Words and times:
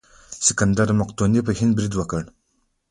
سکندر 0.45 0.87
مقدوني 0.99 1.41
په 1.43 1.51
هند 1.59 1.71
برید 1.77 1.93
وکړ. 1.97 2.23